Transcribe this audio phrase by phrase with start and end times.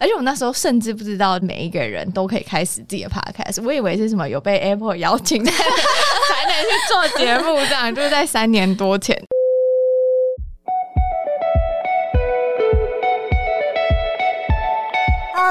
[0.00, 9.16] 而且我那时候甚至不知道每一个人都可以开始自己的 podcast，我以为是什么有被 Apple 邀请 才能去做节目，这样就是在三年多前。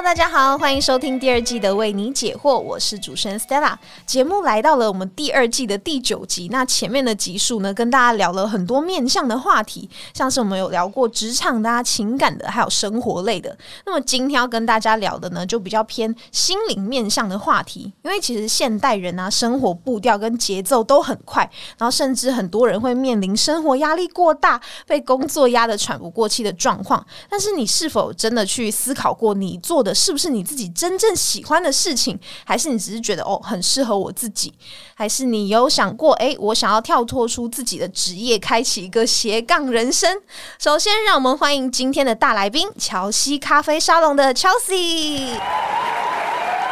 [0.04, 3.76] 大家好，欢迎收听第二季的为你解惑，我是主持人 Stella。
[4.06, 13.58] 节目来到了我们第二季的第九集，那前面的集数呢，跟大家聊了很多面向的话题，像是我们有聊过职场的、啊、情感的，还有生活类的。
[13.86, 27.04] 那么今天要跟大家聊的呢，就比较偏心灵面向的话题，因为其实现代人啊，生活步调跟节奏都很快，然后甚至很多人会面临生活压力过大，被工作压得喘不过气的状况。
[27.30, 34.52] 但是你是否真的去思考过，你做的是不是你自己真正喜欢的事情，还是你只是觉得哦很适合我自己，
[34.96, 40.20] 还是你有想过，诶，我想要跳脱出自己的职业，开启一个斜杠人生？
[40.58, 45.40] 首先，让我们欢迎今天的大来宾——乔西咖啡沙龙的 Chelsea。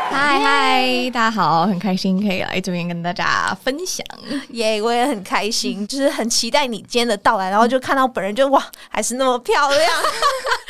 [0.09, 4.05] 嗨嗨，大家好，很开心可以来这边跟大家分享。
[4.49, 9.91] 耶我也很开心，就是很期待你今天的到来，然后就看到本人就哇，还是那么漂亮，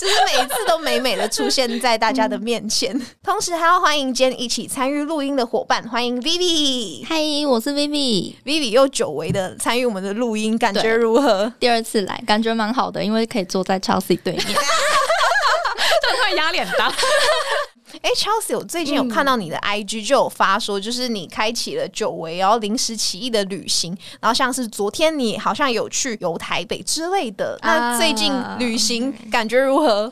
[0.00, 2.98] 就是每一次都美美的出现在大家的面前。
[3.22, 7.04] 同时还要欢迎今天一起参与录音的伙伴，欢迎 Vivi。
[7.06, 11.52] 嗨，我是 Vivi，Vivi 又久违的参与我们的录音，感觉如何？
[11.60, 14.46] 第二次来，感觉蛮好的，因为可以坐在 Chelsea 对面。
[16.00, 16.90] 这会压脸大。
[18.02, 27.58] 哎、c h e l s e a 我最近有看到你的 IG 就有发说，就是你开启了久违然后临时起意的旅行，然后像是昨天你好像有去游台北之类的。
[27.62, 30.10] 那啊最近旅行感觉如何？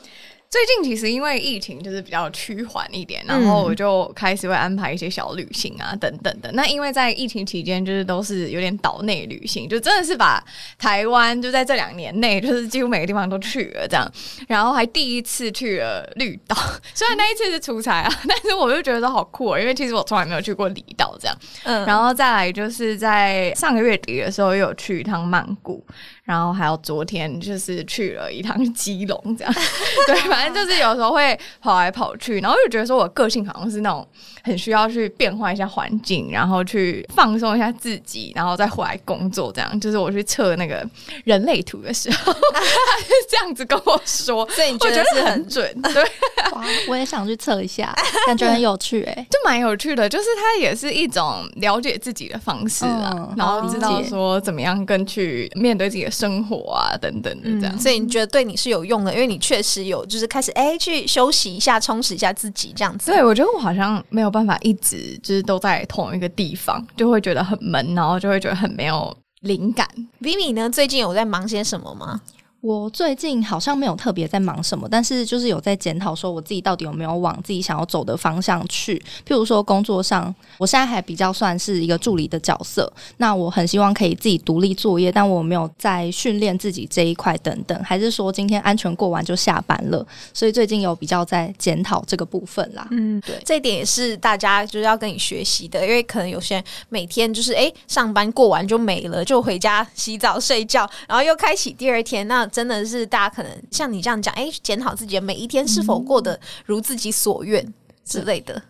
[0.51, 6.51] 最近其实因为疫情就是比较趋缓一点，然后我就开始会安排一些小旅行啊等等的。
[6.53, 10.43] 那因为在疫情期间，就是都是有点岛内旅行，就真的是把
[10.79, 14.11] 台湾就在这两年内，就是几乎每个地方都去了这样。
[14.47, 16.57] 然后还第一次去了绿岛，
[16.95, 21.37] 虽然那一次是出差啊，但是我就觉得好酷、哦，因为其实我从来没有去过离岛这样。
[21.65, 25.85] 嗯，然后再来就是在上个月底的时候，又有去一趟曼谷，
[26.29, 29.55] 然后还有昨天就是去了一趟基隆，这样。
[30.07, 34.07] 对，反正就是有时候会跑来跑去，然后就觉得说我个性好像是那种
[34.43, 39.81] 很需要去变换一下环境，然后去放松一下自己，然后再回来工作，这样。
[39.81, 40.87] 就是我去测那个
[41.25, 42.61] 人类图的时候，他
[43.01, 46.05] 是这样子跟我说，所以你我觉得是很很准，对。
[46.53, 47.95] 哇，我也想去测一下，
[48.27, 57.79] 感觉很有趣哎、就蛮有趣的，就是它也是一种了解自己的方式啊，嗯然后知道说怎么样跟去面对自己的生活啊等等的这样。
[57.79, 63.11] 所以你觉得对你是有用的，因为你确实有就是开始哎、去休息一下，充实一下自己这样子。
[63.11, 69.87] 对，我觉得我好像没有办法一直就是都在同一个地方，就会觉得很闷，然后就会觉得很没有灵感。
[70.21, 72.21] Vivi 呢，最近有在忙些什么吗？
[72.61, 78.99] 我最近好像没有特别在忙什么，但是就是有在检讨，说我自己到底有没有往自己想要走的方向去。
[79.25, 90.05] 譬如说工作上，我现在还比较算是一个助理的角色，那我很希望可以自己独立作业，但我没有在训练自己这一块等等，还是说今天安全过完就下班了？
[90.35, 92.89] 所以最近有比较在检讨这个部分啦。
[92.91, 107.73] 嗯，对这一点也是大家就是要跟你学习的，因为可能有些人每天就是哎、上班过完就没了，就回家洗澡睡觉，然后又开启第二天，那真的是大家可能像你这样讲，哎、检讨自己的每一天是否过得如自己所愿。
[108.09, 108.61] 之类的，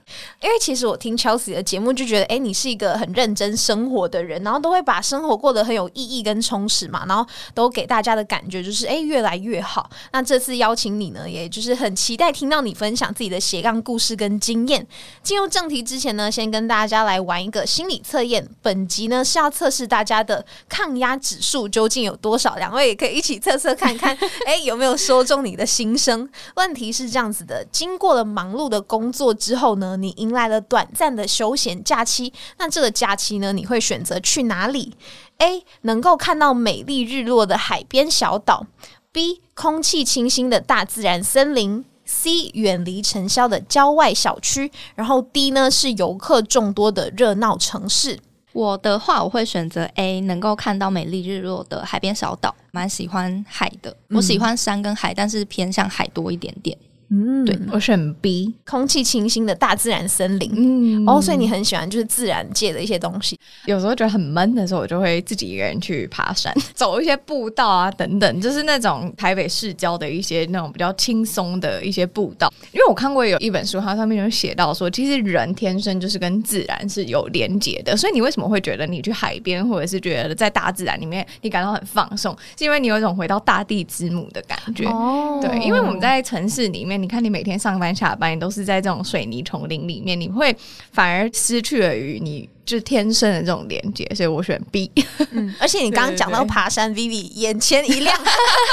[0.43, 9.89] 因为其实我听 Chelsea 的节目就觉得，哎、你是一个很认真生活的人，然后都会把生活过得很有意义跟充实嘛，然后都给大家的感觉就是，哎、越来越好。
[10.13, 14.85] 那这次邀请你呢，也就是很期待听到你分享自己的斜杠故事跟经验。
[15.23, 18.47] 进入正题之前呢，先跟大家来玩一个心理测验。
[18.61, 24.17] 本集呢是要测试大家的抗压指数究竟有多少，两位也可以一起测测看看，
[24.47, 26.29] 哎、有没有说中你的心声？
[26.57, 32.33] 问题是这样子的：经过了忙碌的工作之后呢，你迎来了短暂的休闲假期。
[32.59, 34.95] 那这个假期呢，你会选择去哪里
[35.39, 35.65] ？A.
[35.83, 38.67] 能够看到美丽日落的海边小岛
[39.13, 39.41] ；B.
[39.55, 41.85] 空气清新的大自然森林。
[42.11, 48.19] C 远离尘嚣的郊外小区，然后 D 呢是游客众多的热闹城市。
[48.55, 53.95] 我的话，我会选择 A，能够看到美丽日落的海边小岛，蛮喜欢海的。
[54.09, 56.79] 我喜欢山跟海，但是偏向海多一点点。
[57.11, 60.53] 嗯，对我选 B，空气清新的大自然森林。
[60.55, 63.39] 嗯哦，所以你很喜欢就是自然界的一些东西。
[63.65, 72.53] 有时候觉得很闷的时候，我就会自己一个人去爬山， 走一些步道啊等等，就是那种台北市郊的一些那种比较轻松的一些步道。
[72.73, 84.85] 因为我看过有一本书，它上面有写到说，其实人天生就是跟自然是有连结的，所以你为什么会觉得你去海边，或者是觉得在大自然里面你感到很放松，是因为你有一种回到大地之母的感觉。
[84.85, 90.55] 哦对，因为我们在城市里面，间，你看你每天上班下班，你都是在这种水泥丛林里面，你会
[90.91, 92.49] 反而失去了与你。
[92.69, 94.91] 就是天生的这种连接，所以我选 B。
[95.31, 98.15] 嗯，而且你刚刚讲到爬山，Vivi 眼前一亮。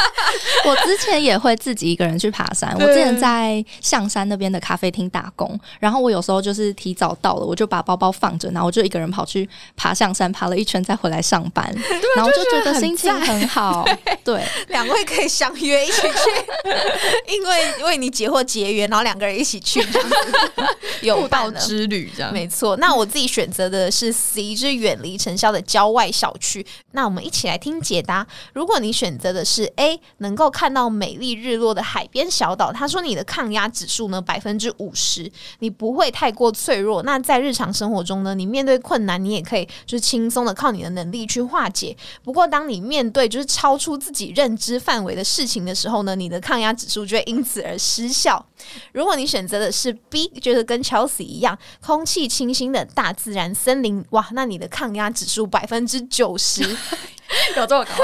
[0.67, 2.75] 我之前也会自己一个人去爬山。
[2.77, 9.47] 我之前在象山那边的咖啡厅打工，然后我有时候就是提早到了，我就把包包放着，然后我就一个人跑去
[9.77, 11.73] 爬象山，爬了一圈再回来上班，
[12.17, 13.87] 然后就觉得心情很好。
[14.25, 19.81] 对，两位可以相约一起去， 因为为你解惑结缘，然后两个人一起去，
[20.99, 22.33] 有道之旅这样。
[22.33, 23.84] 没错，那我自己选择的。
[23.89, 26.65] 是 C，就是远离尘嚣的郊外小区。
[26.91, 28.25] 那我们一起来听解答。
[28.53, 37.03] 如果你选择的是 A，能够看到美丽日落的海边小岛，他说你的抗压指数呢百分之五十，你不会太过脆弱。
[37.03, 41.95] 那在日常生活中呢，你面对困难，你也可以就是轻松的靠你的能力去化解。
[42.23, 48.45] 不过，当你面对就是超出自己认知范围的事情的时候呢，你的抗压指数就会因此而失效。
[48.93, 56.63] 如果你选择的是 B，就是跟 Chelsea 一样，空气清新的大自然森林，哇，那你的抗压指数百分之九十。
[57.55, 58.03] 有这么高？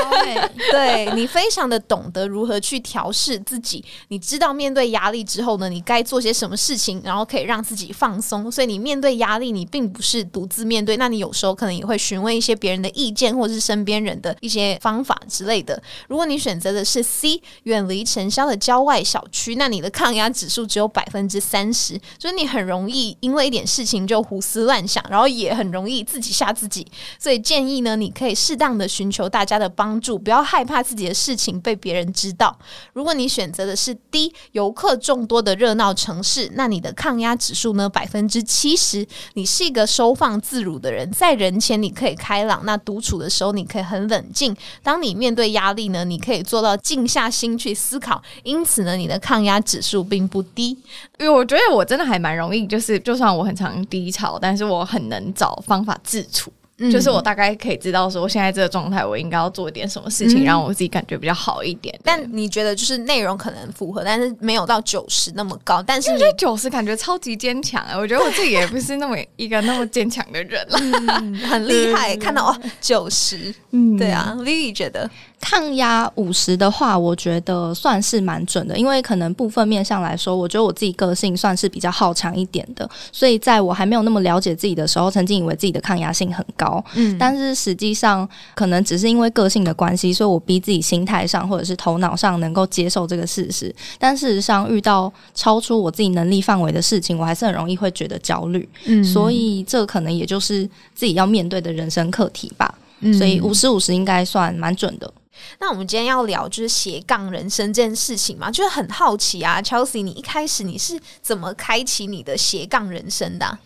[0.70, 8.50] 对你非常的懂得如何去调试自己，你知道面对压力之后呢，你该做些什么事情，然后可以让自己放松。
[8.50, 15.82] 所以你面对压力，你并不是独自面对，那你有时候可能也会询问一些别人的意见，或者是身边人的一些方法之类的。
[16.08, 26.86] 如果你选择的是 C，远离尘嚣的郊外小区，那你的抗压指数只有百分之三十，所以你很容易因为一点事情就胡思乱想，然后也很容易自己吓自己。
[27.18, 32.54] 所以建议呢，你可以适当的寻求大家的帮助，不要害怕自己的事情被别人知道。
[32.92, 39.06] 如果你选择的是低游客众多的热闹城市，那你的抗压指数呢百分之七十。
[39.32, 44.54] 你是一个收放自如的人，在人前你可以开朗，那独处的时候你可以很冷静。
[44.82, 48.22] 当你面对压力呢，你可以做到静下心去思考。
[48.42, 50.76] 因此呢，你的抗压指数并不低。
[51.18, 56.52] 因为我觉得我真的还蛮容易，就是就算我很常低潮，但是我很能找方法自处。
[56.90, 61.98] 就是我大概可以知道说，我现在这个状态，我应该要做一点什么事情，让我自己感觉比较好一点。
[62.04, 65.82] 但你觉得就是内容可能符合，但是没有到九十那么高。
[65.82, 67.96] 但是九十感觉超级坚强啊！
[67.98, 70.78] 我觉得我自己也不是那么一个那么坚强的人了，
[71.48, 72.16] 很厉害。
[72.16, 75.10] 看到哦，九十，嗯，对啊，Lily 觉得。
[75.40, 103.12] 抗压五十的话，我觉得算是蛮准的，因为可能部分面上来说，我觉得我自己个性算是比较好强一点的，所以在我还没有那么了解自己的时候，曾经以为自己的抗压性很高，嗯，但是实际上可能只是因为个性的关系，所以我逼自己心态上或者是头脑上能够接受这个事实，但事实上遇到超出我自己能力范围的事情，我还是很容易会觉得焦虑，嗯，所以这可能也就是自己要面对的人生课题吧，嗯。
[103.14, 105.10] 所以五十五十应该算蛮准的。
[105.58, 113.58] 那我们今天要聊就是斜杠人生这件事情嘛，就是很好奇啊，Chelsea，你一开始你是怎么开启你的斜杠人生的？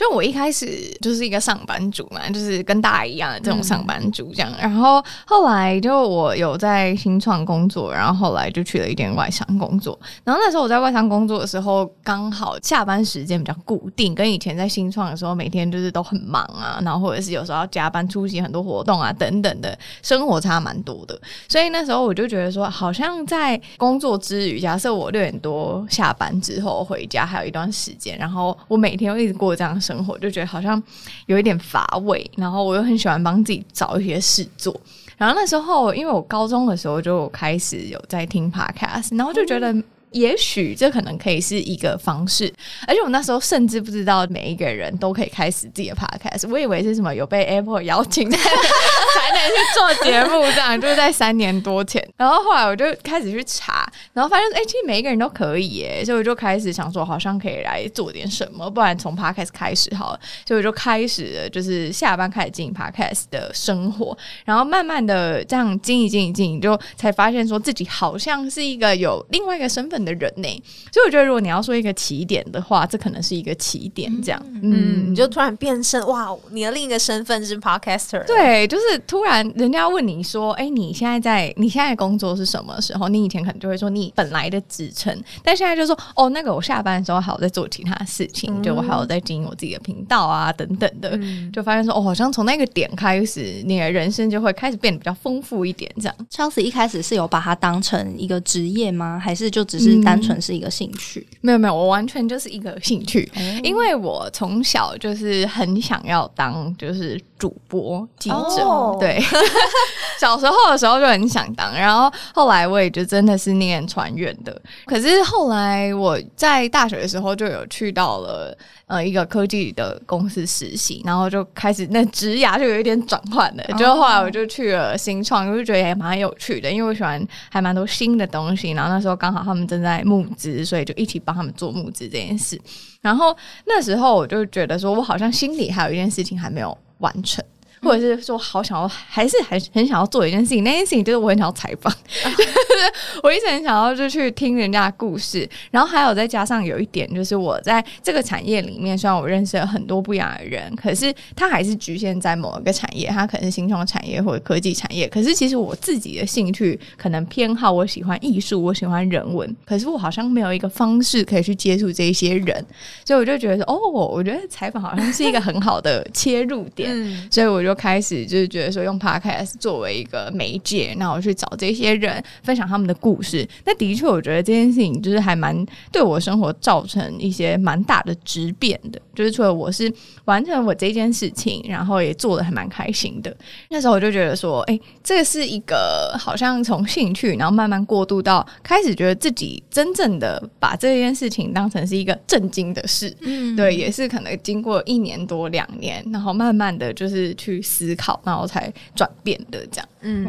[0.00, 0.66] 就我一开始
[1.02, 4.50] 就是一个上班族嘛，就是跟大家一样的这种上班族这样。
[4.58, 10.00] 然后后来就我有在新创工作，然后后来就去了一点外商工作。
[10.24, 21.20] 然后那时候我在外商工作的时候，刚好下班时间比较固定，跟以前在新创的时候每天就是都很忙啊，然后或者是有时候要加班出席很多活动啊等等的，生活差蛮多的。
[21.46, 29.78] 所以那时候我就觉得说，好像在工作之余，假设我六点多下班之后回家还有一段时间，然后我每天一直过这样。
[29.90, 30.80] 生活就觉得好像
[31.26, 34.78] 有一点乏味，然后我又很喜欢帮自己找一些事做。
[35.16, 39.74] 然后那时候，因为我高中的时候就开始有在听 podcast，然后就觉得。
[40.12, 42.52] 也许这可能可以是一个方式，
[42.86, 52.04] 而且我那时候甚至不知道每一个人都可以开始自己的 podcast，我以为是什么有被 Apple 邀请才能去做节目，这样就是在三年多前。
[52.18, 60.20] 然后后来我就开始去查，然后发现哎，其实每一个人都可以耶，所以我就开始想说，好像可以来做点什么，不然从 podcast 开始好了。
[60.44, 69.99] 所以我就开始了，就是下班开始经营 podcast 的生活，然后慢慢的这样经营、经营、经营，就才发现说自己好像是一个有另外一个身份。
[70.04, 74.10] 的人呢，所以我觉得，如果你要说一个起点的话，这可能是一个起点。
[74.22, 78.24] 这样，嗯，你就突然变身，哇，你的另一个身份是 podcaster。
[78.26, 83.08] 对，就是突然人家问你说，哎，你现在在你现在工作是什么时候？
[83.08, 91.18] 你以前可能就会说你本来的职称，但现在就说，哦，那个我下班的时候还有在做其他事情，就我还有在经营我自己的频道啊，等等的，
[91.52, 95.90] 就发现说，哦，好像从那个点开始，你的人生就会开始变得比较丰富一点。
[95.96, 99.18] 这样，Chelsea 一开始是有把它当成一个职业吗？
[99.22, 99.89] 还是就只是？
[99.90, 101.26] 是单纯是一个兴趣？
[101.40, 103.30] 没有没有，我完全就是一个兴趣，
[103.62, 108.96] 因为我从小就是很想要当就是主播记者，哦。
[109.00, 109.20] 对，
[110.20, 118.56] 小时候的时候就很想当，然后后来我也就真的是念传院的，可是后来我在大学的时候就有去到了
[118.86, 132.60] 呃一个科技的公司实习，然后就开始那职涯就有一点转换了，就后来我就去了新创，我就觉得也蛮有趣的，因为我喜欢还蛮多新的东西，然后那时候刚好他们正在募资，所以就一起帮他们做募资这件事。
[133.00, 137.44] 然后那时候我就觉得说，我好像心里还有一件事情还没有完成。
[137.82, 140.62] 或者是说，好想要，还是还很想要做一件事情。
[140.62, 141.90] 那件事情就是我很想要采访，
[142.80, 145.48] 是 我一直很想要就去听人家的故事。
[145.70, 155.08] 然后还有再加上有一点，就是我在这个产业里面，虽然我认识了很多不一样的人，可是它还是局限在某一个产业，它可能是新创产业或者科技产业。
[155.08, 162.64] 可是其实我自己的兴趣可能偏好，我喜欢艺术，我喜欢人文，可是我好像没有一个方式可以去接触这一些人，
[163.04, 166.90] 所以我就觉得说，哦，我觉得采访好像是一个很好的切入点。
[167.30, 173.46] 所以我就开始就是觉得说，用 podcast 作为一个媒介，那我去找这些人分享他们的故事。
[173.66, 179.00] 那的确，我觉得这件事情就是还蛮对我生活造成一些蛮大的质变的。
[179.14, 179.92] 就是除了我是
[180.24, 183.36] 完成我这件事情，然后也做的还蛮开心的。
[183.68, 193.14] 那时候我就觉得说，哎、这个是一个好像从兴趣，然后慢慢过渡到开始觉得自己真正的把这件事情当成是一个正经的事。
[193.20, 199.88] 嗯对，也是可能经过一年多两年，然后慢慢的就是去思考，然后才转变的这样。
[200.00, 200.24] 嗯，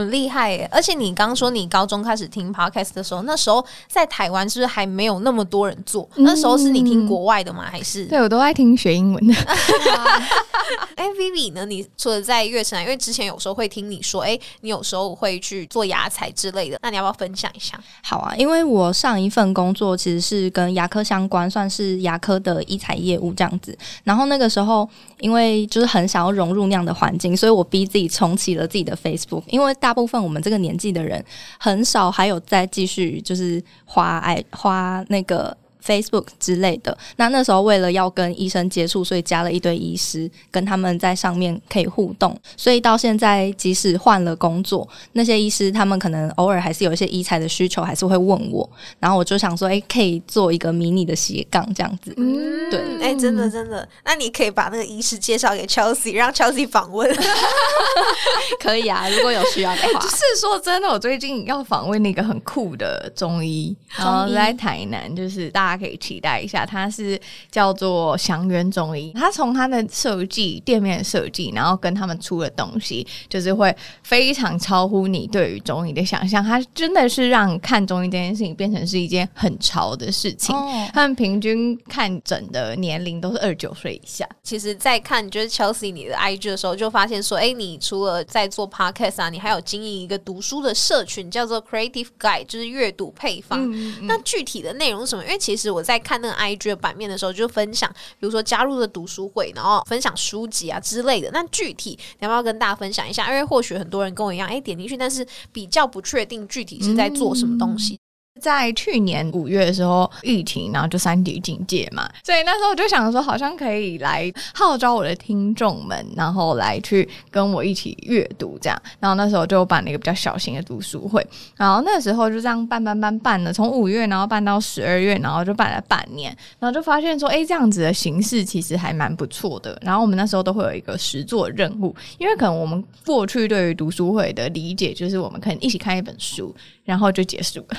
[0.00, 0.68] 很厉害耶！
[0.70, 6.08] 而且你刚说你高中开始听 podcast 的时候，那时候在台湾是不是还没有那么多人做？
[6.16, 7.64] 那时候是你听国外的吗？
[7.70, 8.04] 还是？
[8.06, 9.34] 对我都爱听学英文的，
[10.96, 11.64] 哎，Vivi 呢？
[11.66, 17.78] 你除了在乐城啊，因为之前有时候会听你说，哎，你有时候会去做牙彩之类的，那你要不要分享一下？
[18.02, 23.76] 好啊，因为我上一份工作其实是跟牙科相关，算是牙科的医材业务这样子。
[24.04, 29.42] 然后那个时候，因为就是很想要融入那样的环境，所以我逼自己重启了自己的 Facebook。
[29.48, 31.24] 因为大部分我们这个年纪的人，
[31.58, 35.56] 很少还有再继续就是花爱花那个。
[35.86, 42.36] Facebook 之类的，那那时候为了要跟医生接触，所以加了一堆医师，跟他们在上面可以互动。
[42.56, 48.68] 所以到现在，即使换了工作，那些医师他们可能偶尔还是有一些医材的需求，还是会问我。
[48.98, 52.12] 然后我就想说，哎，可以做一个迷你的斜杠这样子。
[52.16, 57.08] 嗯对哎、真的真的，那你可以把那个医师介绍给 Chelsea，让 Chelsea 访问。
[58.58, 60.00] 可以啊，如果有需要的话。
[60.16, 69.12] 是说真的，我最近要访问那个很酷的中医，然后在台南，就是大家可以期待一下，它是叫做祥源中医。
[69.14, 76.42] 它从它的设计、店面设计，然后跟他们出的东西，就是会非常超乎你对于中医的想象。
[76.42, 80.54] 它真的是让看中医这件事情变成是一件很潮的事情。
[80.54, 93.70] 哦，他们平均看诊的年龄都是二十九岁以下，其实，在看就是 Chelsea 你的 IG 的时候，就发现说，哎、你除了在做 Podcast 啊，你还有经营一个读书的社群，叫做 Creative Guide，就是阅读配方。
[93.72, 95.24] 嗯那具体的内容是什么？
[95.24, 101.30] 因为其实我在看那个 IG 的版面的时候，就分享，比如说加入了读书会，然后分享书籍啊之类的。
[101.32, 103.28] 那具体你要不要跟大家分享一下？
[103.28, 107.98] 因为或许很多人跟我一样，哎、点进去，但是比较不确定具体是在做什么东西。
[108.40, 118.82] 在去年五月的时候，疫情，然后就三级警戒嘛，所以那时候我就想说，好像可以来号召我的听众们，然后来去跟我一起阅读这样。
[119.00, 121.26] 然后那时候就办了一个比较小型的读书会，
[121.56, 129.78] 然后那时候就这样办办办办了，从五月然后办到十二月，然后就办了半年，然后就发现说，哎，这样子的形式其实还蛮不错的。
[129.82, 137.76] 然后我们那时候都会有一个实作任务，因为可能我们过去对于读书会的理解就是我们可能一起看一本书，然后就结束了。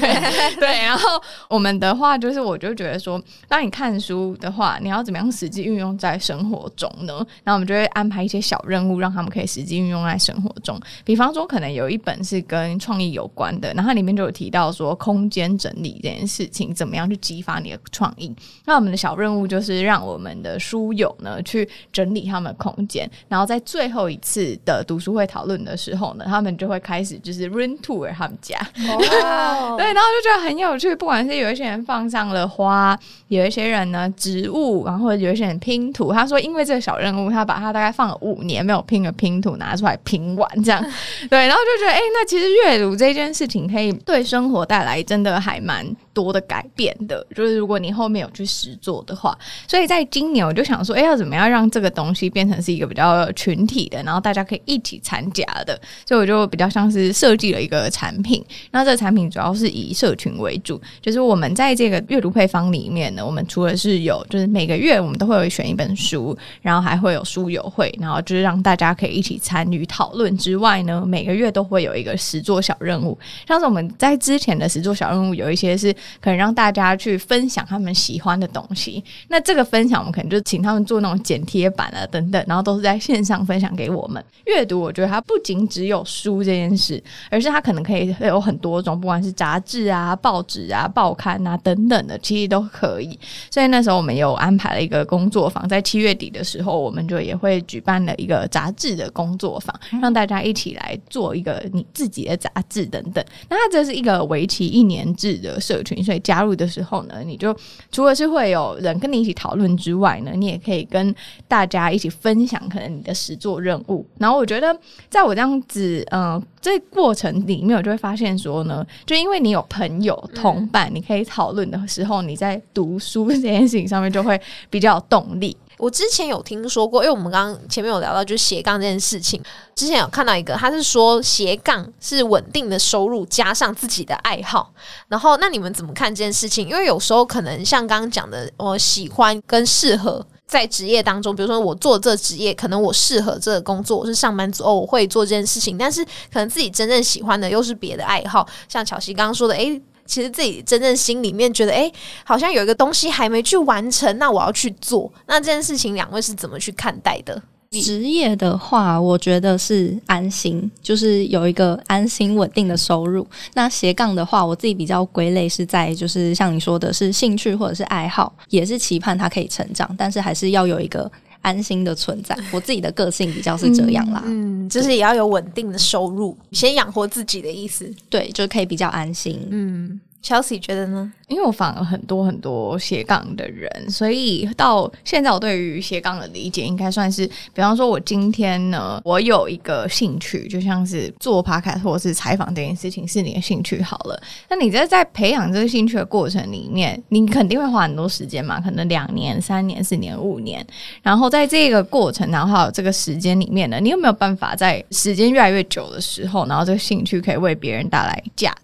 [0.00, 7.14] 对 对，然后我们的话就是，我就觉得说，当你看书的话，你要怎么样实际运用在生活中呢？
[7.42, 10.78] 然后我们就会安排一些小任务，让他们可以实际运用在生活中。
[11.04, 18.34] 比方说，可能有一本是跟创意有关的，然后它里面就有提到说空间整理这件事情，怎么样去激发你的创意。
[18.64, 28.58] 那我们的小任务就是让我们的书友呢去整理他们的空间，然后在最后一次的读书会讨论的时候呢，他们就会开始就是 run tour 他们家。
[28.88, 30.94] 哦对，然后就觉得很有趣。
[30.96, 32.98] 不管是有一些人放上了花，
[33.28, 36.12] 有一些人呢植物，然后有一些人拼图。
[36.12, 40.80] 他说，因为这个小任务，他把他大概放了五年没有拼的拼图拿出来拼完，这样
[41.28, 47.26] 对，然后就觉得，哎、那其实阅读这件事情可以对生活带来真的还蛮多的改变的。
[47.34, 49.36] 就是如果你后面有去实做的话，
[49.68, 55.78] 所以在今年我就想说，哎、要怎么样让这个东西变成是一个比较群体的，然后大家可以一起参加的。
[56.06, 73.18] 所以我就比较像是设计了一个产品，那这个产品主要是以社群为主，就是我们在这个阅读配方里面呢，我们除了是有，就是每个月我们都会有选一本书，然后还会有书友会，然后就是让大家可以一起参与讨论之外呢，每个月都会有一个实做小任务。
[73.48, 79.02] 像是我们在之前的实做小任务，有一些是可能让大家去分享他们喜欢的东西。
[79.28, 84.24] 那这个分享，我们可能就请他们做那种剪贴板啊等等，然后都是在线上分享给我们。
[84.46, 93.18] 阅读，我觉得它不仅只有书这件事，而是它可能可以有很多种，不管是杂志啊、报纸啊、报刊啊等等的，其实都可以。
[93.50, 103.24] 所以那时候我们有安排了一个工作坊，在七月底的时候，我们就也会举办了一个杂志的工作坊，让大家一起来做一个你自己的杂志等等。
[103.48, 107.56] 那这是一个为期一年制的社群，所以加入的时候呢，你就
[107.92, 111.14] 除了是会有人跟你一起讨论之外呢，你也可以跟
[111.46, 114.06] 大家一起分享可能你的实作任务。
[114.18, 114.76] 然后我觉得，
[115.08, 125.56] 在我这样子，嗯，这过程里面，我就会发现说呢，就因为你有朋友同伴，你可以讨论的时候，你在读书这件事情上面就会比较有动力。
[125.78, 129.42] 我之前有听说过，因为我们刚刚前面有聊到就是斜杠这件事情，
[129.74, 134.72] 之前有看到一个，他是说斜杠是稳定的收入加上自己的爱好。
[135.08, 136.68] 然后，那你们怎么看这件事情？
[136.68, 145.76] 因为有时候可能像刚刚讲的，我喜欢跟适合在职业当中，比如说我做这职业，可能我适合这个工作，我是上班族，哦，我会做这件事情。
[145.76, 149.80] 但是可能自己真正喜欢的又是别的爱好，像巧西刚刚说的，诶。
[150.06, 151.90] 其实自己真正心里面觉得，哎，
[152.24, 155.12] 好像有一个东西还没去完成，那我要去做。
[155.26, 157.42] 那这件事情，两位是怎么去看待的？
[157.82, 163.26] 职业的话，我觉得是安心，就是有一个安心稳定的收入。
[163.54, 171.10] 那斜杠的话，我自己比较归类是在，就是像你说的是兴趣或者是爱好，也是期盼它可以成长，但是还是要有一个
[171.44, 172.36] 安心的存在。
[172.50, 177.88] 我自己的个性比较是这样啦，嗯，就是也要有稳定的收入，先养活自己的意思。
[178.08, 179.46] 对，就可以比较安心。
[179.50, 181.12] 嗯，Chelsea 觉得呢？
[181.28, 194.22] 因为我访了很多很多斜杠的人，所以到现在我对于斜杠的理解应该算是，比方说，我今天呢，我有一个兴趣，就像是做 podcast 或者是采访这件事情是你的兴趣好了。
[194.50, 200.64] 那你在在培养这个兴趣的过程里面，你肯定会花很多时间嘛，可能两年、三年、四年、五年。
[201.02, 208.54] 然后在这个过程，然后这个时间里面呢，你有没有办法在时间越来越久的时候，然后这个兴趣可以为别人带来价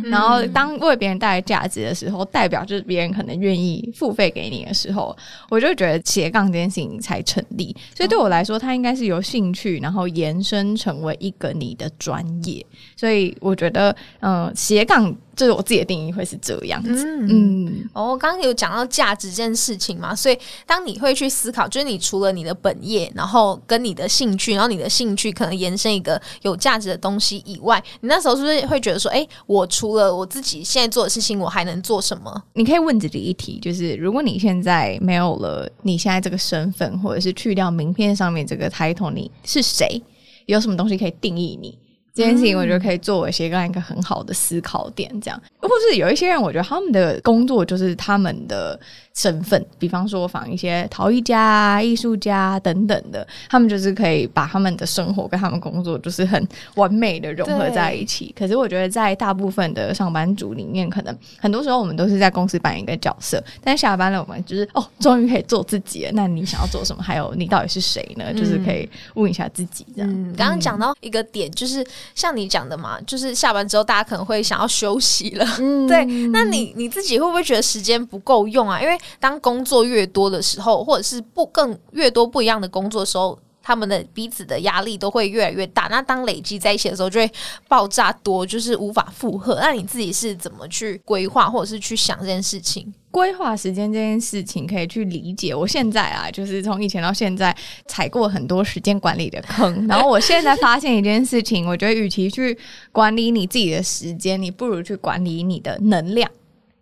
[0.00, 0.08] 值？
[0.08, 5.16] 然后，当为别人带来价值的时候，代表就是别人可能愿意付费给你的时候，
[5.50, 7.76] 我就觉得斜杠这件事情才成立。
[7.94, 12.64] 所以对我来说，它应该是由兴趣，然后延伸成为一个你的专业。
[12.96, 15.14] 所以我觉得，嗯，斜杠。
[15.34, 32.42] 就是我自己的定义会是这样子，嗯，哦，刚刚有讲到价值这件事情嘛，所以当你会去思考，就是你除了你的本业，然后跟你的兴趣，然后你的兴趣可能延伸一个有价值的东西以外，你那时候是不是会觉得说，哎，我除了我自己现在做的事情，我还能做什么？
[32.52, 40.02] 你可以问自己一题，就是如果你现在没有了你现在这个身份，或者是去掉名片上面这个 title，你是谁？
[40.46, 41.78] 有什么东西可以定义你？
[42.14, 48.78] 这件事情我觉得可以作为斜杠一个很好的思考点，这样，或是有一些人，我觉得他们的工作就是他们的。
[49.14, 58.34] 身份，比方说仿一些陶艺家、艺术家等等的，他们就是可以把他们的生活跟他们工作就是很完美的融合在一起。
[58.34, 66.10] 可是我觉得在大部分的上班族里面，可能很多时候我们都是在公司扮演一个角色，但下班了我们就是哦，终于可以做自己了。
[66.14, 67.02] 那你想要做什么？
[67.02, 68.32] 还有你到底是谁呢？
[68.32, 70.10] 就是可以问一下自己这样。
[70.38, 75.46] 刚刚讲到一个点，就是像你讲的嘛，就是下班之后大家可能会想要休息了。
[75.88, 78.80] 对，那你你自己会不会觉得时间不够用啊？
[78.80, 85.88] 因为当工作越多的时候，或者是不更越多不一样的工作的时候，他们的彼此的压力都会越来越大。
[85.90, 87.30] 那当累积在一起的时候，就会
[87.68, 89.58] 爆炸多，就是无法负荷。
[89.60, 92.92] 那你自己是怎么去规划，或者是去想这件事情？
[93.10, 95.54] 规划时间这件事情可以去理解。
[95.54, 97.54] 我现在啊，就是从以前到现在
[97.86, 102.56] 踩过很多时间管理的坑， 然后我现在发现一件事情，我觉得与其去
[102.90, 106.30] 管理你自己的时间，你不如去管理你的能量。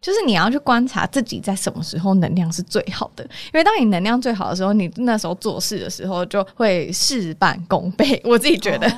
[0.01, 8.21] 就是你要去观察自己在什么时候能量是最好的，因为当你能量最好的时候，你那时候做事的时候就会事半功倍。
[8.25, 8.89] 我自己觉得，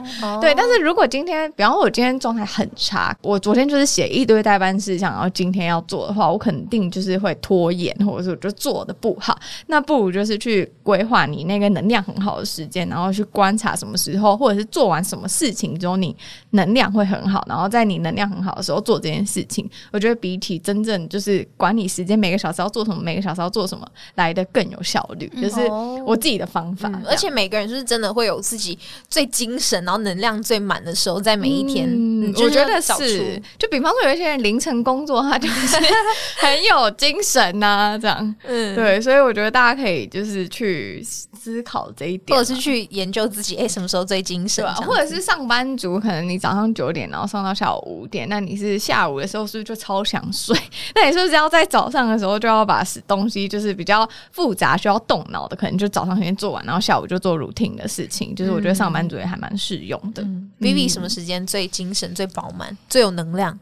[0.41, 0.55] 对。
[0.55, 9.37] 但是如果今天，比方说我今天状态很差，我昨天就是写一堆代办事项，然后今天要做的话，我肯定就是会拖延，或者是我就做的不好。
[9.67, 16.17] 那不如就是去规划你那个能量很好的时间，然后去观察什么时候，或者是做完什么事情之后你
[16.51, 19.69] 能量会很好，然后在你能量很好的时候做这件事情。
[19.91, 26.88] 我觉得比起真正正就是管理时间，每个小时要做什么，每个小时要做什么来的更有效率，就是哦我自己的方法。
[26.88, 28.78] 嗯而且每个人就是真的会有自己
[29.09, 31.88] 最精神，然后能量最满的时候，在每一天。
[31.90, 35.76] 嗯我觉得是，就比方说有一些人凌晨工作，他就 是
[36.38, 38.35] 很有精神呐、这样。
[38.44, 44.74] 嗯，对，所以我觉得大家可以就是去思考这一点啊，或者是去研究自己，哎、什么时候最精神对吧？
[44.78, 44.96] 这样子？
[44.96, 50.57] 或者是上班族，可能你早上九点，然后上到下午五点，那你是下午的时候是不是就超想睡？
[50.95, 58.35] 那你是不是要在早上的时候就要把东西就是比较复杂需要动脑的，可能就早上先做完，然后下午就做 routine 的事情？
[58.35, 60.23] 就是我觉得上班族也还蛮适用的。
[60.23, 63.59] 嗯 Vivi 什么时间最精神、最饱满、最有能量？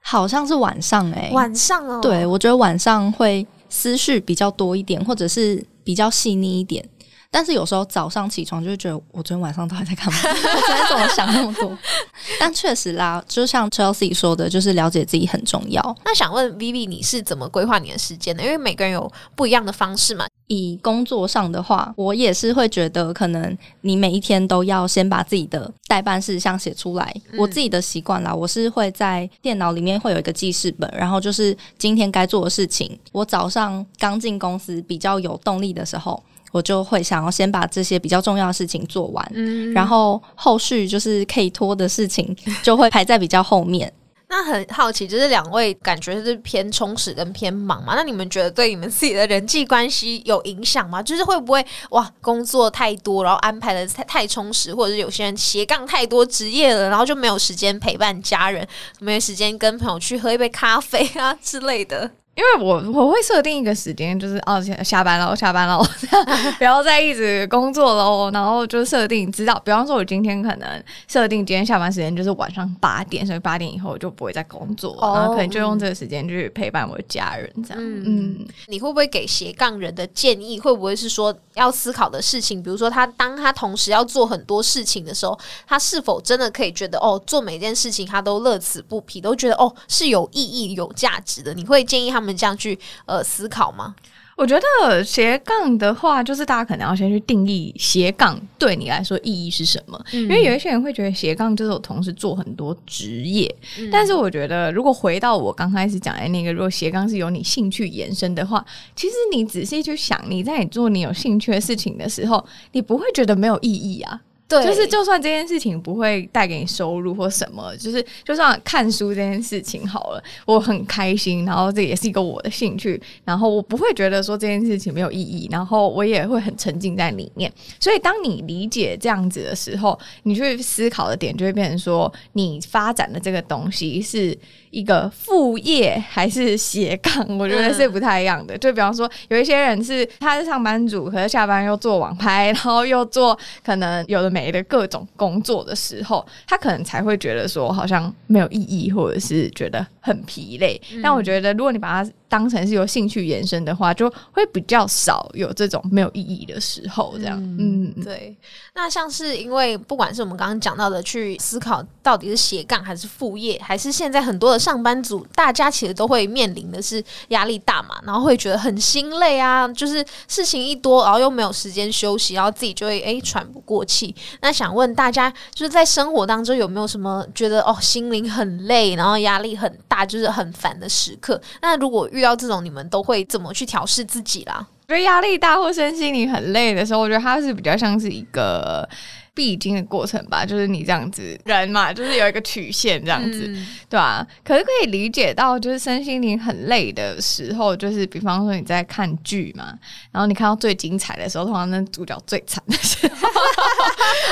[0.00, 6.88] 好像是晚上哎、晚上哦，对，我觉得晚上会思绪比较多一点，或者是比较细腻一点。
[7.36, 10.18] 但是有时候早上起床就会觉得，我昨天晚上到底在干嘛？
[10.24, 11.76] 我昨天怎么想那么多？
[12.40, 15.96] 但确实啦，就像 Chelsea 说的，就是了解自己很重要。
[16.02, 18.42] 那想问 Vivi，你是怎么规划你的时间的？
[18.42, 20.24] 因为每个人有不一样的方式嘛。
[20.48, 27.14] 以工作上的话，我也是会觉得，可能你每一天都要先把自己的代办事项写出来。
[27.32, 32.98] 嗯我自己的习惯啦，我是会在电脑里面会有一个记事本，然后就是今天该做的事情。
[33.12, 43.92] 我早上刚进公司比较有动力的时候，我就会想要先把这些比较重要的事情做完，嗯然后后续就是可以拖的事情 就会排在比较后面。
[44.28, 47.94] 那很好奇，就是两位感觉是偏充实跟偏忙嘛？
[47.94, 51.00] 那你们觉得对你们自己的人际关系有影响吗？
[51.00, 58.66] 就是会不会哇，工作太多，然后安排的太太充实，或者是有些人斜杠太多职业了，然后就没有时间陪伴家人，
[58.98, 62.10] 没有时间跟朋友去喝一杯咖啡啊之类的。
[62.36, 66.26] 因为我我会设定一个时间，就是哦下下班了，下班了，这样
[66.58, 68.30] 不要再一直工作喽。
[68.30, 77.82] 然后就设定知道，比方说我今天可能设定今天下班时间就是晚上八点，所以八点以后我就不会再工作，哦然后可能就用这个时间去陪伴我的家人，这样。
[77.82, 80.60] 嗯嗯你会不会给斜杠人的建议？
[80.60, 82.62] 会不会是说要思考的事情？
[82.62, 91.54] 比如说他当他同时要做很多事情的时候，他是否真的可以觉得哦，做每件事情他都乐此不疲，都觉得哦是有意义、有价值的？
[91.54, 93.94] 你会建议他们这样去呃思考吗？
[94.36, 99.98] 我觉得斜杠的话，就是大家可能要先去定义斜杠对你来说意义是什么。
[100.12, 103.50] 因为有一些人会觉得斜杠就是我同时做很多职业，
[103.90, 108.62] 但是我觉得如果回到我刚开始讲的那个，如果斜杠是由你兴趣延伸的话，
[108.94, 114.20] 其实你仔细去想，你在你做你有兴趣的事情的时候，你不会觉得没有意义啊。
[114.48, 127.52] 对就是就算这件事情不会带给你收入或什么，就是就算看书这件事情好了，我很开心，然后这也是一个我的兴趣，然后我不会觉得说这件事情没有意义，然后我也会很沉浸在里面。
[127.80, 134.36] 所以当你理解这样子的时候，你去思考的点就会变成说，你发展的这个东西是
[134.70, 137.26] 一个副业还是斜杠？
[137.36, 138.56] 我觉得是不太一样的。
[138.58, 150.80] 就比方说，有一些人是他是上班族，可是下班又做网拍，然后又做可能有的没的各种工作的时候，他可能才会觉得说好像没有意义，或者是觉得很疲累。
[151.02, 157.14] 但我觉得，如果你把它当成是由兴趣延伸的话，就会比较少有这种没有意义的时候。
[157.18, 158.36] 这样，嗯，对，
[158.74, 174.14] 那像是因为不管是我们刚刚讲到的，去思考到底是斜杠还是副业，还是现在很多的上班族，大家其实都会面临的是压力大嘛，然后会觉得很心累啊，就是事情一多，然后又没有时间休息，然后自己就会哎喘不过气。
[174.40, 181.40] 那想问大家，就是在生活当中有没有什么觉得哦心灵很累，然后压力很大，啊就是很烦的时刻？
[181.62, 184.66] 那如果遇到这种，你们都会怎么去调试自己啦？
[184.88, 188.88] 我觉得压力大或身心灵很累的时候，我觉得它是比较像是一个
[189.34, 199.74] 必经的过程吧，就是你这样子人嘛，就是有一个曲线这样子，嗯对啊，可是可以理解到，就是身心灵很累的时候，就是比方说你在看剧嘛，
[200.12, 203.14] 然后你看到最精彩的时候，通常那主角最惨的时候，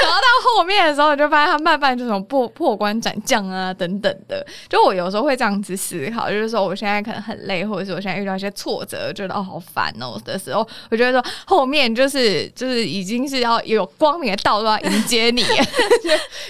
[0.02, 4.46] 然后到后面的时候，你就发现他慢慢这种破破关斩将啊等等的。
[4.68, 15.42] 就我有时候会这样子思考，就是说我现在可能很累，或者是我现在遇到一些挫折，觉得哦好烦哦的时候，我觉得说后面就是就是已经是要有光明的道路要迎接你，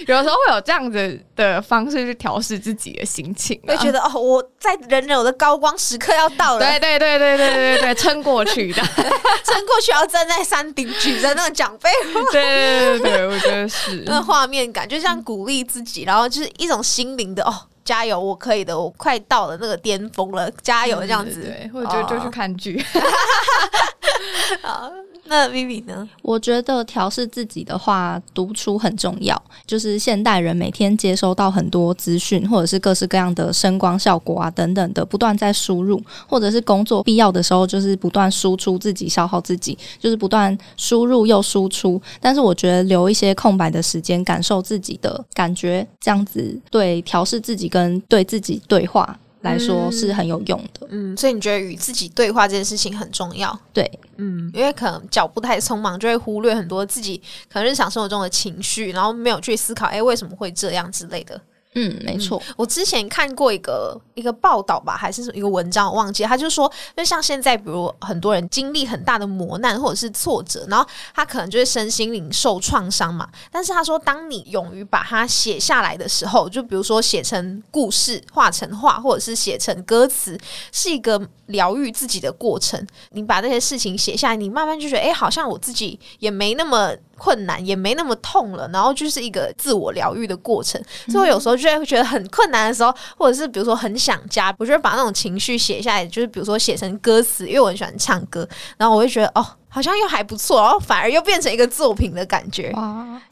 [0.05, 11.89] 就有时候会有这样子的方式去调试自己的心情、啊，会觉得哦，我在人人我的高光时刻要到了，对对对对对对对，撑过去的，撑过去要站在山顶举着那个奖杯，
[12.31, 14.03] 对对对对，我觉得是。
[14.05, 17.53] 那画面感就像鼓励自己，然后就是一种心灵的哦，
[17.85, 21.43] 加油，我可以的，我快到了那个巅峰了，加油这样子。
[21.43, 22.83] 对，或者就就去哦看剧。
[24.61, 24.91] 好
[25.27, 26.07] 那 Vivi 呢？
[26.21, 29.39] 我觉得调试自己的话，独处很重要。
[29.65, 41.99] 就是现代人每天接收到很多资讯，或者是各式各样的声光效果啊等等的，不断在输入，或者是工作必要的时候，就是不断输出自己，消耗自己，就是不断输入又输出。
[42.21, 50.87] 但是我觉得留一些空白的时间，感受自己的感觉，这样子对调试自己跟对自己对话来说是很有用的。
[50.89, 53.59] 嗯，所以你觉得与自己对话这件事情很重要？
[53.73, 61.39] 对，嗯，因为可能脚步太匆忙，就会忽略很多自己可能日常生活中的情绪，然后没有去思考，哎，为什么会这样之类的。
[61.75, 62.41] 嗯，没错。
[62.55, 66.23] 我之前看过一个一个报道吧，还是一个文章，我忘记。
[66.23, 73.29] 他就说，就像现在，比如很多人经历很大的磨难或者是挫折，然后他可能就是身心灵受创伤嘛。
[73.51, 80.39] 但是他说，当你勇于把它写下来的时候，就比如说写成故事、画成画，或者是写成歌词，
[80.71, 82.87] 是一个疗愈自己的过程。
[83.11, 86.95] 你把这些事情写下来，你慢慢就觉得，哎，好像我自己也没那么。
[87.17, 90.81] 困难也没那么痛了，然后就是一个自我疗愈的过程。
[91.07, 98.47] 所以我有时候就会觉得很困难的时候，或者是比如说很想家，我就把那种情绪写下来，就是比如说写成歌词，因为我很喜欢唱歌，
[98.77, 102.73] 然后我会觉得哦，好像又还不错，然后反而又变成一个作品的感觉。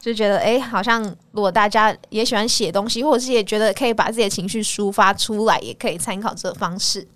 [0.00, 7.06] 就觉得哎，好像如果大家也喜欢写东西，或者是也觉得可以把自己的情绪抒发出来，也可以参考这个方式。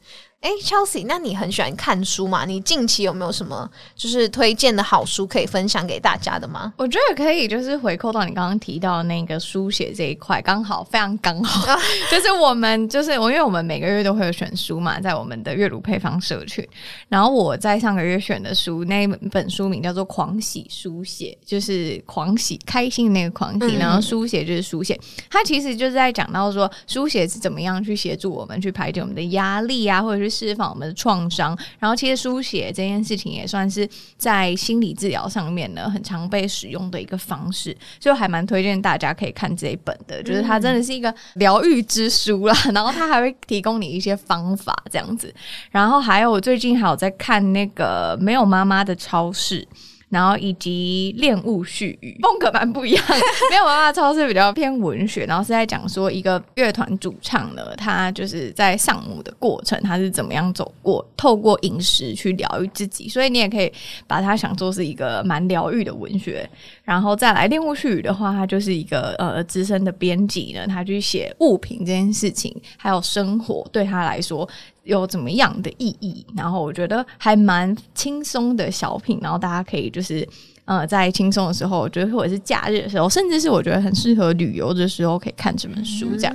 [0.41, 2.45] 哎，Chelsea，那你很喜欢看书嘛？
[2.45, 6.73] 你近期有没有什么就是推荐的好书可以分享给大家的吗？
[6.77, 11.77] 我觉得可以，就是回扣到你刚刚提到的那个书写这一块，刚好非常刚好，
[12.09, 16.65] 就是我们就是我，因为我们每个月都会有选书嘛，在我们的阅读配方社群。
[17.09, 24.97] 然后我在上个月选的书，那本书名叫做《狂喜书写》，就是狂喜开心的那个狂喜，然后书写就是书写。
[25.29, 30.28] 它其实就是在讲到说，书写是怎么样去协助我们去排解我们的压力啊，或者是。
[30.29, 42.55] 释放我们的创伤，然后其实书写这件事情也算是在心理治疗上面呢很常被使用的一个方式，就还蛮推荐大家可以看这一本的，就是它真的是一个疗愈之书啦。
[42.75, 45.35] 然后它还会提供你一些方法这样子，
[45.71, 49.67] 然后还有我最近还有在看那个没有妈妈的超市。
[50.09, 53.05] 然后以及恋物絮语风格蛮不一样，
[53.51, 63.71] 没有妈妈超市比较偏文学，然后是在讲说一个乐团主唱呢，他就是在丧母的过程，他是怎么样走过，透过饮食去疗愈自己，所以你也可以
[64.07, 66.49] 把它想做是一个蛮疗愈的文学。
[66.85, 74.49] 然后再来恋物絮语的话，它就是一个呃资深的编辑呢，他去写物品这件事情，还有生活对他来说。
[74.89, 76.25] 有怎么样的意义？
[76.35, 80.27] 然后我觉得还蛮轻松的小品，然后大家可以就是
[80.65, 86.35] 呃，在轻松的时候，我觉得或者是假日的时候，甚至是我觉得很适合旅游的时候，可以看这本书这样。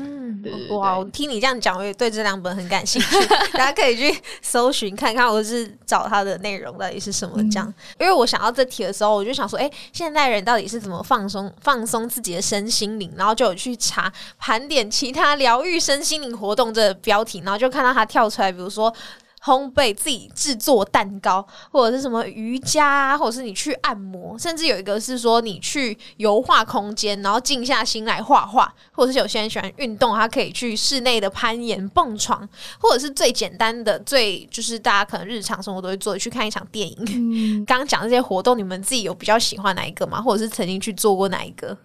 [0.69, 0.97] 哇！
[0.97, 3.27] 我听你这样讲，我也对这两本很感兴趣。
[3.53, 7.73] 大家可以去搜寻看看，或是找它的内容到底是什么这样。
[7.99, 13.11] 因为我想到这题的时候，我就想说，哎，现代人到底是怎么放松放松自己的身心灵？
[13.15, 18.93] 然后就有去查盘点其他疗愈身心灵活动这标题，然后就看到它跳出来，比如说。
[19.43, 32.47] 烘焙自己制作蛋糕，或者是什么瑜伽，或者是你去按摩，甚至有一个是说你去油画空间，然后静下心来画画，或者是有些人喜欢运动，他可以去室内的攀岩、蹦床，
[32.79, 37.65] 或者是最简单的、最就是大家可能日常生活都会做的，去看一场电影。
[37.65, 40.21] 刚刚讲这些活动，你们自己有比较喜欢哪一个吗？
[40.21, 41.77] 或者是曾经去做过哪一个？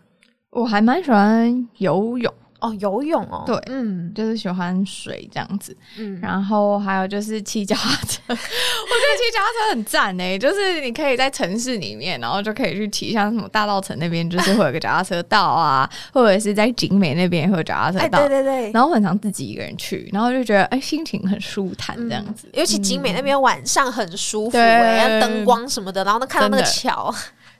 [0.50, 2.32] 我还蛮喜欢游泳。
[2.60, 27.14] 哦，游泳哦，对，嗯，就是喜欢水这样子，嗯，然后还有就是骑脚踏车， 我觉得骑脚踏车很赞诶，就是你可以在城市里面，然后就可以去骑，像什么大道城那边就是会有个脚踏车道啊， 或者是在景美那边会有脚踏车道，对对对，然后很常自己一个人去，然后就觉得哎，心情很舒坦这样子，尤其景美那边晚上很舒服，哎，灯光什么的，然后能看到那个桥。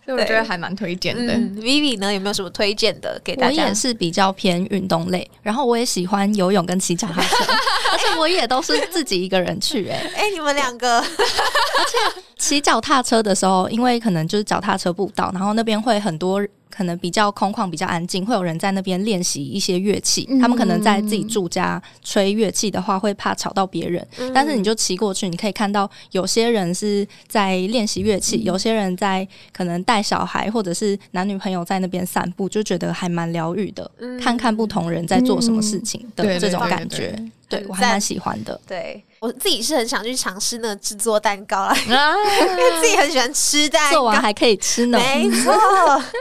[0.09, 1.35] 所以我觉得还蛮推荐的。
[1.61, 3.62] Vivi 呢，有没有什么推荐的给大家？
[3.62, 7.44] 我也是比较偏运动类，然后我也喜欢游泳跟骑脚踏车，
[7.92, 9.87] 而且我也都是自己一个人去。
[9.90, 16.42] 哎 哎，你们两个，而且骑脚踏车的时候，因为可能就是脚踏车步道，然后那边会很多。
[16.70, 20.28] 可能比较空旷、比较安静，会有人在那边练习一些乐器。
[20.40, 24.07] 他们可能在自己住家吹乐器的话，会怕吵到别人。
[24.35, 33.90] 但是你就骑过去，你可以看到有些人是在练习乐器，有些人在可能带小孩，或者是男女朋友在那边散步，就觉得还蛮疗愈的。
[34.20, 38.61] 看看不同人在做什么事情的这种感觉，对我还蛮喜欢的。
[38.66, 39.02] 对。
[39.20, 44.98] 我自己是很想去尝试那制作蛋糕啦，因为自己很喜欢吃蛋糕，做完还可以吃呢。
[44.98, 45.54] 没错，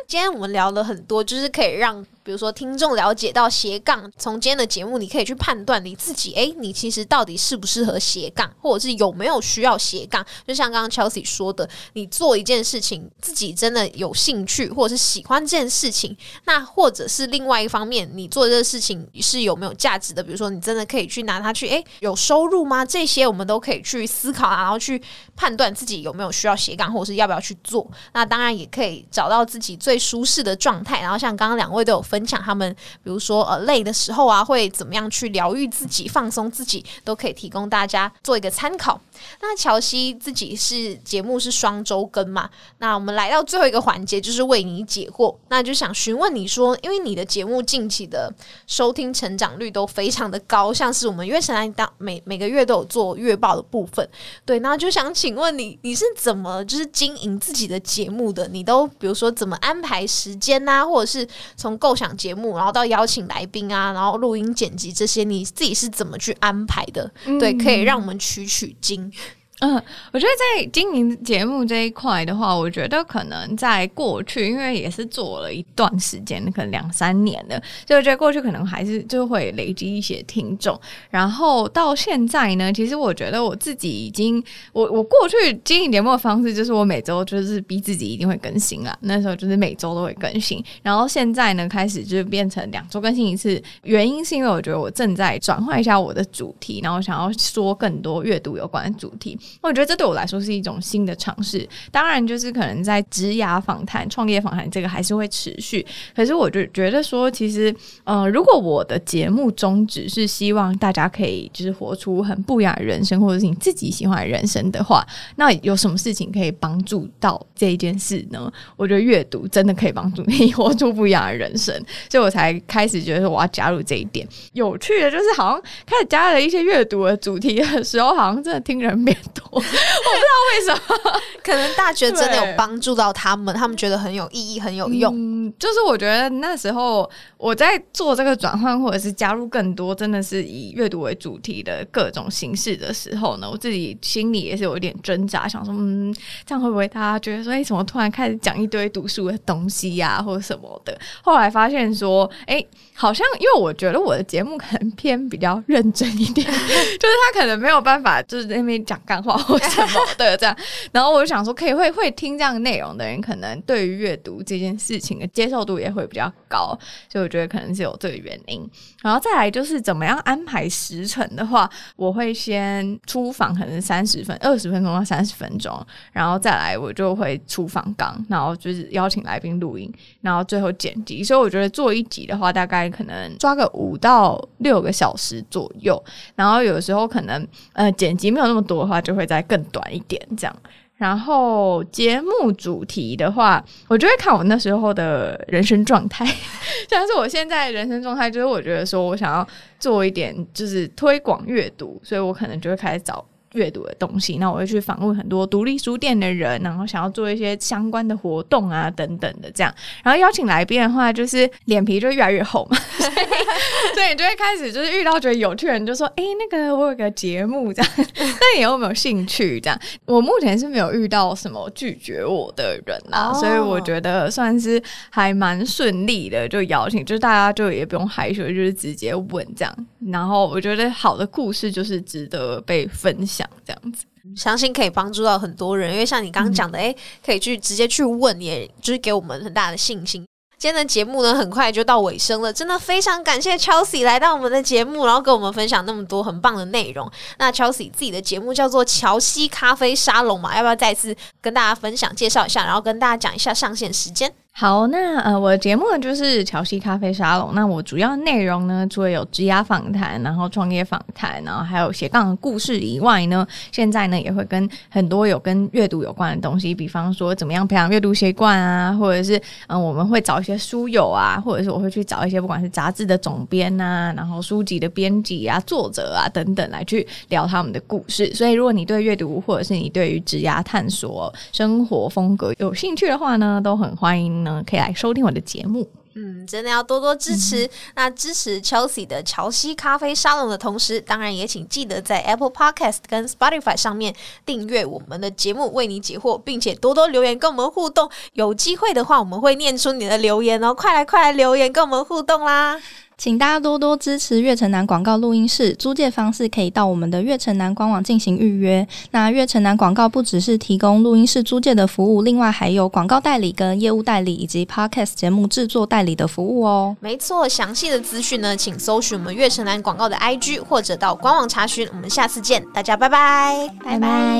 [0.07, 2.05] 今天我们聊了很多，就是可以让。
[2.27, 10.25] 比如说听众了解到斜杠，从今天的节目你可以去判断你自己，诶，你其实到底适不适合斜杠，或者是有没有需要斜杠？
[10.45, 20.21] 就像刚刚 Chelsea 说的，你做一件事情，自己真的有兴趣，或者是喜欢这件事情，那或者是另外一方面，你做这个事情是有没有价值的？
[20.21, 22.83] 比如说，你真的可以去拿它去，诶，有收入吗？
[22.83, 25.01] 这些我们都可以去思考，然后去
[25.33, 27.89] 判断自己有没有需要斜杠，或者是要不要去做。
[28.11, 30.99] 那当然也可以找到自己最舒适的状态。
[30.99, 38.99] 然后像刚刚两位都有分分享，他们比如说呃累的时候啊，会怎么样去疗愈自己、放松自己，都可以提供大家做一个参考。
[39.41, 42.49] 那乔西自己是节目是双周更嘛？
[42.79, 45.35] 那我们来到最后一个环节，就是为你解惑。
[45.49, 48.33] 那就想询问你说，因为你的节目近期的
[48.65, 54.07] 收听成长率都非常的高，像是我们月神来当每每个月都有做月报的部分，
[54.45, 58.47] 对，那就想请问你，你是怎么就是经营自己的节目的？
[58.47, 67.11] 你都比如说怎么安排时间呐，或者是从构想节目，然后到邀请来宾啊，然后录音剪辑这些，你自己是怎么去安排的？
[67.39, 69.11] 对，可以让我们取取经。
[69.59, 69.73] 嗯，
[70.13, 80.79] 我觉得在经营节目这一块的话，我觉得可能在过去，因为也是做了一段时间，可能两三年的，所以我觉得过去可能还是就会累积一些听众。
[81.09, 84.43] 然后到现在呢，其实我觉得我自己已经，
[84.73, 90.63] 我我过去经营节目的方式就是我每周就是逼自己一定会更新啊，那时候就是每周都会更新。
[90.83, 99.35] 然后现在呢，开始就变成两周更新一次，原因是因为我觉得我正在转换一下我的主题，然后想要说更多阅读有关的主题。
[99.61, 105.85] 我觉得这对我来说是一种新的尝试，当然就是可能在职涯访谈、创业访谈这个还是会持续。
[106.15, 115.05] 可是我就觉得说，其实，呃，如果我的节目宗旨是希望大家可以就是活出很不雅人生，或者是你自己喜欢的人生的话，
[115.35, 118.51] 那有什么事情可以帮助到这一件事呢？
[118.75, 121.73] 我觉得阅读真的可以帮助你 活出不一样的人生，
[122.09, 124.27] 所以我才开始觉得说我要加入这一点。
[124.53, 129.45] 有趣的就是，好像开始加了一些阅读的主题的时候，好像真的听人 变多。
[129.53, 135.13] 我不知道为什么，可能大学真的有帮助到他们，他们觉得很有意义、很有用。
[135.15, 146.13] 嗯，就是我觉得那时候我在做这个转换，或者是加入更多真的是以阅读为主题的各种形式的时候呢，我自己心里也是有一点挣扎，想说，嗯，
[146.45, 150.97] 这样会不会大家觉得说，哎，怎么突然开始讲一堆读书的东西呀，或者什么的？
[151.21, 159.37] 后来发现说，哎，好像因为我觉得我的节目可能偏比较认真一点， 就是他可能没有办法就是那边讲干话。
[159.37, 160.57] 或什么的 这样，
[160.91, 166.77] 然后我就想说，可以会会听这样内容的人，可能对于阅读这件事情的接受度也会比较高，
[167.11, 168.67] 所以我觉得可能是有这个原因。
[169.03, 181.23] 然后再来就是怎么样安排时程的话，我会先出访，可能三十分、二十分钟到三十分钟，然后再来我就会出访刚，然后就是邀请来宾录音，然后最后剪辑。
[181.23, 186.01] 所以我觉得做一集的话，大概可能抓个五到六个小时左右。
[186.35, 190.55] 然后有时候可能呃剪辑没有那么多的话，就会再更短一点这样。
[190.95, 196.25] 然后节目主题的话，我就会看我那时候的人生状态。
[196.89, 199.47] 像是我现在人生状态，就是我觉得说我想要
[199.79, 203.25] 做一点，就是推广阅读，所以我可能就会开始找。
[203.53, 209.73] 阅读的东西，那我会去访问很多独立书店的人，然后想要做一些相关的活动啊，等等的这样。
[210.03, 212.77] 然后邀请来宾的话，就是脸皮就越来越厚嘛，
[213.93, 229.87] 所以你就会开始就是遇到觉得有趣的人，就说：“哎，那个我有个节目这样， 那你有没有兴趣？”这样，我目前是没有遇到什么拒绝我的人啊，所以我觉得算是还蛮顺利的，就邀请，就是大家就也不用害羞，就是直接问这样。
[230.11, 233.47] 然后我觉得好的故事就是值得被分享。
[233.65, 234.05] 这样子，
[234.35, 240.25] 相信可以帮助到很多人，因为像你刚刚讲的，哎，可以去直接去问，也就是给我们很大的信心。
[240.59, 247.09] 今天的节目呢，很快就到尾声了，真的非常感谢 Chelsea 来到我们的节目，然后跟我们分享那么多很棒的内容。
[247.37, 254.33] 那 Chelsea 自己的节目叫做乔西咖啡沙龙嘛，要不要再次跟大家分享介绍一下，然后跟大家讲一下上线时间？
[254.59, 257.53] 好，那呃，我的节目呢就是乔西咖啡沙龙。
[257.53, 278.33] 那我主要内容呢，除了有职涯访谈，然后创业访谈，然后还有斜杠的故事以外呢，现在呢也会跟很多有跟阅读有关的东西，比方说怎么样培养阅读习惯啊，或者是嗯，我们会找一些书友啊，或者是我会去找一些不管是杂志的总编呐，然后书籍的编辑啊、作者啊等等来去聊他们的故事。
[278.33, 284.46] 所以，如果你对阅读或者是你对于职涯探索、生活风格有兴趣的话呢，都很欢迎。
[284.65, 285.89] 可以来收听我的节目。
[286.19, 287.69] 嗯，真的要多多支持。
[287.93, 298.09] 那支持 Chelsea 的乔西咖啡沙龙的同时，当然也请记得在 Apple Podcast 跟 Spotify 上面订阅我们的节目，为你解惑，并且多多留言跟我们互动。
[298.33, 302.81] 有机会的话，我们会念出你的留言哦，快来快来留言跟我们互动啦！
[303.17, 308.87] 请大家多多支持月城南广告录音室，租借方式可以到我们的月城南官网进行预约。
[309.09, 316.95] 那月城南广告不只是提供录音室租借的服务，另外还有广告代理、跟业务代理以及 podcast 节目制作代理的服务哦。
[316.99, 321.89] 没错，详细的资讯呢，请搜寻我们月城南广告的 IG 或者到官网查询。
[321.91, 324.39] 我们下次见，大家拜拜，拜拜。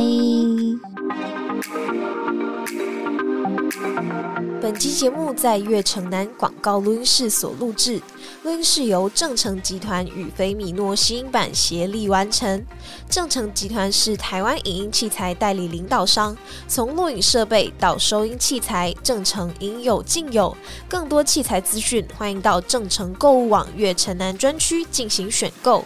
[4.70, 8.01] 本期节目在悦城南广告录音室所录制，
[8.43, 12.65] 录音室由正成集团与菲米诺吸音版协力完成。
[13.09, 16.36] 正成集团是台湾影音器材代理领导商，
[16.68, 20.53] 从录影设备到收音器材，正成应有尽有。
[20.89, 25.86] 更多器材资讯，欢迎到正成购物网悦城南专区进行选购。